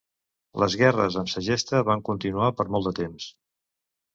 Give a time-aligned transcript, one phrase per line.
[0.61, 3.29] Les guerres amb Segesta van continuar per molt de temps.